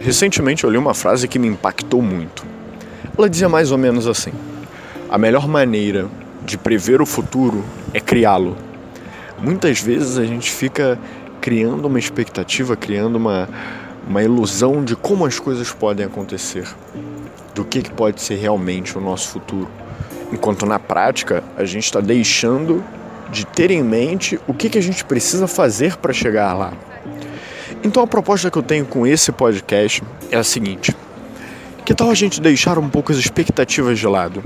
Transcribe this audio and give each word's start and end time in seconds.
Recentemente 0.00 0.64
eu 0.64 0.70
li 0.70 0.78
uma 0.78 0.94
frase 0.94 1.28
que 1.28 1.38
me 1.38 1.46
impactou 1.46 2.00
muito. 2.00 2.44
Ela 3.16 3.28
dizia 3.28 3.48
mais 3.48 3.70
ou 3.70 3.78
menos 3.78 4.06
assim: 4.06 4.32
A 5.10 5.18
melhor 5.18 5.46
maneira 5.46 6.08
de 6.44 6.56
prever 6.56 7.02
o 7.02 7.06
futuro 7.06 7.64
é 7.92 8.00
criá-lo. 8.00 8.56
Muitas 9.38 9.80
vezes 9.80 10.16
a 10.16 10.24
gente 10.24 10.50
fica 10.50 10.98
criando 11.40 11.86
uma 11.86 11.98
expectativa, 11.98 12.76
criando 12.76 13.16
uma, 13.16 13.48
uma 14.06 14.22
ilusão 14.22 14.82
de 14.82 14.96
como 14.96 15.26
as 15.26 15.38
coisas 15.38 15.70
podem 15.72 16.06
acontecer, 16.06 16.66
do 17.54 17.64
que, 17.64 17.82
que 17.82 17.90
pode 17.90 18.22
ser 18.22 18.36
realmente 18.36 18.96
o 18.96 19.00
nosso 19.00 19.28
futuro. 19.28 19.68
Enquanto 20.32 20.64
na 20.64 20.78
prática 20.78 21.44
a 21.56 21.64
gente 21.64 21.84
está 21.84 22.00
deixando 22.00 22.82
de 23.30 23.44
ter 23.44 23.70
em 23.70 23.82
mente 23.82 24.40
o 24.46 24.54
que, 24.54 24.70
que 24.70 24.78
a 24.78 24.82
gente 24.82 25.04
precisa 25.04 25.46
fazer 25.46 25.96
para 25.96 26.12
chegar 26.12 26.54
lá. 26.54 26.72
Então 27.84 28.02
a 28.02 28.06
proposta 28.06 28.50
que 28.50 28.56
eu 28.56 28.62
tenho 28.62 28.86
com 28.86 29.06
esse 29.06 29.30
podcast 29.30 30.02
é 30.30 30.38
a 30.38 30.42
seguinte: 30.42 30.96
que 31.84 31.94
tal 31.94 32.10
a 32.10 32.14
gente 32.14 32.40
deixar 32.40 32.78
um 32.78 32.88
pouco 32.88 33.12
as 33.12 33.18
expectativas 33.18 33.98
de 33.98 34.06
lado? 34.06 34.42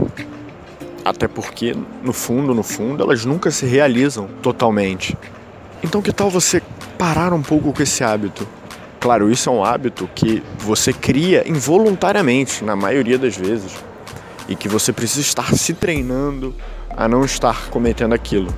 Até 1.04 1.28
porque, 1.28 1.74
no 2.02 2.12
fundo, 2.12 2.52
no 2.52 2.64
fundo, 2.64 3.02
elas 3.02 3.24
nunca 3.24 3.50
se 3.52 3.64
realizam 3.64 4.28
totalmente. 4.42 5.16
Então, 5.82 6.02
que 6.02 6.12
tal 6.12 6.28
você 6.28 6.60
parar 6.98 7.32
um 7.32 7.40
pouco 7.40 7.72
com 7.72 7.82
esse 7.82 8.02
hábito? 8.02 8.46
Claro, 8.98 9.30
isso 9.30 9.48
é 9.48 9.52
um 9.52 9.64
hábito 9.64 10.10
que 10.14 10.42
você 10.58 10.92
cria 10.92 11.48
involuntariamente, 11.48 12.64
na 12.64 12.74
maioria 12.74 13.16
das 13.16 13.36
vezes, 13.36 13.72
e 14.48 14.56
que 14.56 14.68
você 14.68 14.92
precisa 14.92 15.20
estar 15.20 15.54
se 15.54 15.72
treinando 15.72 16.52
a 16.90 17.06
não 17.06 17.24
estar 17.24 17.70
cometendo 17.70 18.12
aquilo. 18.12 18.52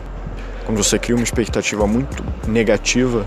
Quando 0.65 0.83
você 0.83 0.99
cria 0.99 1.15
uma 1.15 1.23
expectativa 1.23 1.87
muito 1.87 2.25
negativa, 2.49 3.27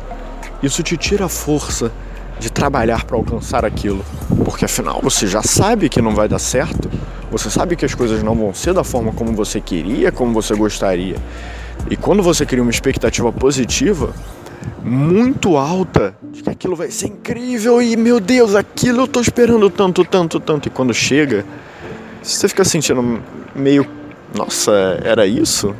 isso 0.64 0.82
te 0.82 0.98
tira 0.98 1.26
a 1.26 1.30
força 1.30 1.92
de 2.40 2.52
trabalhar 2.52 3.06
para 3.06 3.16
alcançar 3.16 3.64
aquilo, 3.64 4.04
porque 4.44 4.66
afinal 4.66 5.00
você 5.02 5.28
já 5.28 5.44
sabe 5.44 5.90
que 5.90 6.02
não 6.02 6.16
vai 6.16 6.28
dar 6.28 6.40
certo, 6.40 6.90
você 7.30 7.50
sabe 7.50 7.76
que 7.76 7.86
as 7.86 7.94
coisas 7.94 8.24
não 8.24 8.36
vão 8.36 8.54
ser 8.54 8.74
da 8.74 8.84
forma 8.84 9.12
como 9.12 9.34
você 9.34 9.60
queria, 9.60 10.12
como 10.12 10.34
você 10.34 10.56
gostaria. 10.56 11.18
E 11.90 11.96
quando 11.96 12.24
você 12.24 12.46
cria 12.46 12.62
uma 12.62 12.72
expectativa 12.72 13.32
positiva, 13.32 14.14
muito 14.84 15.58
alta, 15.58 16.16
de 16.32 16.44
que 16.44 16.50
aquilo 16.50 16.76
vai 16.76 16.92
ser 16.92 17.08
incrível 17.08 17.82
e 17.82 17.96
meu 17.96 18.20
Deus, 18.20 18.56
aquilo 18.56 19.02
eu 19.02 19.08
tô 19.08 19.20
esperando 19.20 19.70
tanto, 19.70 20.06
tanto, 20.06 20.40
tanto. 20.40 20.68
E 20.68 20.72
quando 20.72 20.94
chega, 20.94 21.46
você 22.22 22.48
fica 22.48 22.64
sentindo 22.64 23.22
meio, 23.56 23.88
nossa, 24.36 25.00
era 25.04 25.26
isso? 25.26 25.76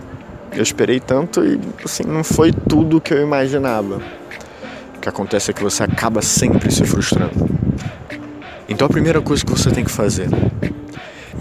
Eu 0.52 0.62
esperei 0.62 1.00
tanto 1.00 1.44
e 1.46 1.60
assim, 1.84 2.04
não 2.04 2.24
foi 2.24 2.52
tudo 2.52 2.98
o 2.98 3.02
que 3.02 3.14
eu 3.14 3.22
imaginava. 3.22 4.02
Que 5.04 5.10
acontece 5.10 5.52
é 5.52 5.54
que 5.54 5.62
você 5.62 5.84
acaba 5.84 6.22
sempre 6.22 6.72
se 6.72 6.86
frustrando. 6.86 7.34
Então 8.70 8.88
a 8.88 8.90
primeira 8.90 9.22
coisa 9.22 9.44
que 9.44 9.52
você 9.52 9.70
tem 9.70 9.84
que 9.84 9.92
fazer 9.92 10.30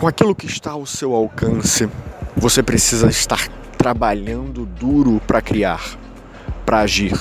com 0.00 0.08
aquilo 0.08 0.34
que 0.34 0.46
está 0.46 0.72
ao 0.72 0.84
seu 0.84 1.14
alcance, 1.14 1.88
você 2.36 2.60
precisa 2.60 3.06
estar 3.06 3.46
trabalhando 3.78 4.66
duro 4.66 5.22
para 5.28 5.40
criar, 5.40 5.80
para 6.66 6.80
agir. 6.80 7.16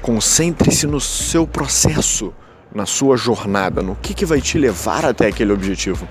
Concentre-se 0.00 0.86
no 0.86 1.00
seu 1.00 1.48
processo, 1.48 2.32
na 2.72 2.86
sua 2.86 3.16
jornada, 3.16 3.82
no 3.82 3.96
que, 3.96 4.14
que 4.14 4.24
vai 4.24 4.40
te 4.40 4.56
levar 4.56 5.04
até 5.04 5.26
aquele 5.26 5.52
objetivo. 5.52 6.08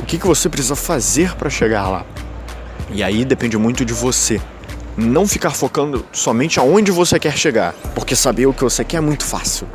O 0.00 0.06
que, 0.06 0.16
que 0.16 0.26
você 0.26 0.48
precisa 0.48 0.74
fazer 0.74 1.36
para 1.36 1.50
chegar 1.50 1.90
lá. 1.90 2.06
E 2.90 3.02
aí 3.02 3.22
depende 3.22 3.58
muito 3.58 3.84
de 3.84 3.92
você. 3.92 4.40
Não 5.00 5.28
ficar 5.28 5.50
focando 5.50 6.04
somente 6.10 6.58
aonde 6.58 6.90
você 6.90 7.20
quer 7.20 7.38
chegar, 7.38 7.72
porque 7.94 8.16
saber 8.16 8.46
o 8.46 8.52
que 8.52 8.64
você 8.64 8.82
quer 8.82 8.96
é 8.96 9.00
muito 9.00 9.24
fácil. 9.24 9.68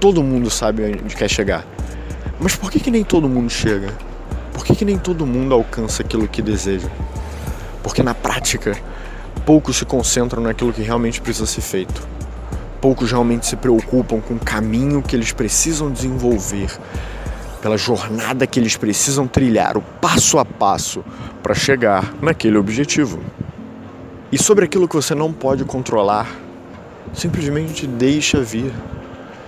Todo 0.00 0.24
mundo 0.24 0.50
sabe 0.50 1.00
onde 1.00 1.14
quer 1.14 1.30
chegar. 1.30 1.64
Mas 2.40 2.56
por 2.56 2.68
que, 2.68 2.80
que 2.80 2.90
nem 2.90 3.04
todo 3.04 3.28
mundo 3.28 3.48
chega? 3.48 3.96
Por 4.52 4.64
que, 4.64 4.74
que 4.74 4.84
nem 4.84 4.98
todo 4.98 5.24
mundo 5.24 5.54
alcança 5.54 6.02
aquilo 6.02 6.26
que 6.26 6.42
deseja? 6.42 6.88
Porque 7.80 8.02
na 8.02 8.12
prática, 8.12 8.76
poucos 9.46 9.76
se 9.76 9.84
concentram 9.84 10.42
naquilo 10.42 10.72
que 10.72 10.82
realmente 10.82 11.20
precisa 11.20 11.46
ser 11.46 11.60
feito. 11.60 12.04
Poucos 12.80 13.08
realmente 13.12 13.46
se 13.46 13.54
preocupam 13.54 14.20
com 14.20 14.34
o 14.34 14.40
caminho 14.40 15.00
que 15.00 15.14
eles 15.14 15.30
precisam 15.30 15.92
desenvolver, 15.92 16.76
pela 17.62 17.78
jornada 17.78 18.48
que 18.48 18.58
eles 18.58 18.76
precisam 18.76 19.28
trilhar, 19.28 19.76
o 19.76 19.80
passo 19.80 20.40
a 20.40 20.44
passo 20.44 21.04
para 21.40 21.54
chegar 21.54 22.12
naquele 22.20 22.58
objetivo. 22.58 23.20
E 24.32 24.38
sobre 24.42 24.64
aquilo 24.64 24.88
que 24.88 24.94
você 24.94 25.14
não 25.14 25.32
pode 25.32 25.64
controlar, 25.64 26.30
simplesmente 27.12 27.86
deixa 27.86 28.40
vir. 28.40 28.72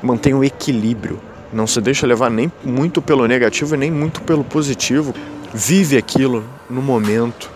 Mantenha 0.03 0.37
o 0.37 0.44
equilíbrio 0.44 1.20
não 1.53 1.66
se 1.66 1.81
deixa 1.82 2.06
levar 2.06 2.31
nem 2.31 2.50
muito 2.65 3.03
pelo 3.03 3.26
negativo 3.26 3.75
e 3.75 3.78
nem 3.78 3.91
muito 3.91 4.22
pelo 4.22 4.43
positivo. 4.43 5.15
Vive 5.53 5.98
aquilo 5.98 6.43
no 6.70 6.81
momento. 6.81 7.50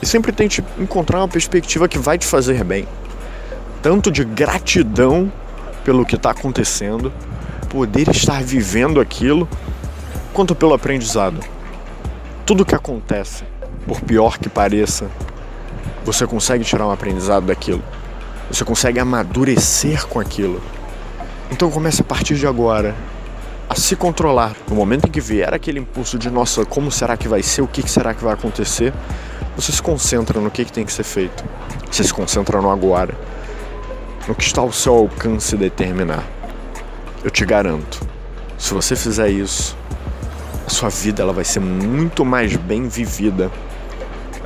E 0.00 0.06
sempre 0.06 0.30
tente 0.30 0.62
encontrar 0.78 1.18
uma 1.18 1.28
perspectiva 1.28 1.88
que 1.88 1.98
vai 1.98 2.16
te 2.16 2.26
fazer 2.26 2.62
bem. 2.62 2.86
Tanto 3.82 4.12
de 4.12 4.24
gratidão 4.24 5.32
pelo 5.84 6.06
que 6.06 6.14
está 6.14 6.30
acontecendo, 6.30 7.12
poder 7.68 8.08
estar 8.08 8.42
vivendo 8.42 9.00
aquilo, 9.00 9.48
quanto 10.32 10.54
pelo 10.54 10.74
aprendizado. 10.74 11.40
Tudo 12.44 12.64
que 12.64 12.74
acontece, 12.74 13.42
por 13.86 14.00
pior 14.00 14.38
que 14.38 14.48
pareça, 14.48 15.10
você 16.06 16.24
consegue 16.24 16.64
tirar 16.64 16.86
um 16.86 16.92
aprendizado 16.92 17.46
daquilo. 17.46 17.82
Você 18.48 18.64
consegue 18.64 19.00
amadurecer 19.00 20.06
com 20.06 20.20
aquilo. 20.20 20.62
Então 21.50 21.68
comece 21.68 22.00
a 22.00 22.04
partir 22.04 22.36
de 22.36 22.46
agora 22.46 22.94
a 23.68 23.74
se 23.74 23.96
controlar. 23.96 24.54
No 24.68 24.76
momento 24.76 25.08
em 25.08 25.10
que 25.10 25.20
vier 25.20 25.52
aquele 25.52 25.80
impulso 25.80 26.16
de 26.16 26.30
nossa, 26.30 26.64
como 26.64 26.92
será 26.92 27.16
que 27.16 27.26
vai 27.26 27.42
ser, 27.42 27.62
o 27.62 27.66
que 27.66 27.82
será 27.90 28.14
que 28.14 28.22
vai 28.22 28.34
acontecer, 28.34 28.94
você 29.56 29.72
se 29.72 29.82
concentra 29.82 30.40
no 30.40 30.48
que, 30.48 30.64
tem 30.64 30.84
que 30.84 30.92
ser 30.92 31.02
feito. 31.02 31.44
Você 31.90 32.04
se 32.04 32.14
concentra 32.14 32.62
no 32.62 32.70
agora, 32.70 33.12
no 34.28 34.34
que 34.34 34.44
está 34.44 34.60
ao 34.60 34.70
seu 34.70 34.94
alcance 34.94 35.56
determinar. 35.56 36.22
Eu 37.24 37.30
te 37.32 37.44
garanto, 37.44 38.00
se 38.56 38.72
você 38.72 38.94
fizer 38.94 39.28
isso, 39.28 39.76
a 40.64 40.70
sua 40.70 40.88
vida 40.88 41.22
ela 41.22 41.32
vai 41.32 41.44
ser 41.44 41.58
muito 41.58 42.24
mais 42.24 42.54
bem 42.54 42.86
vivida. 42.86 43.50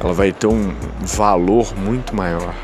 Ela 0.01 0.15
vai 0.15 0.33
ter 0.33 0.47
um 0.47 0.73
valor 1.03 1.77
muito 1.77 2.17
maior. 2.17 2.55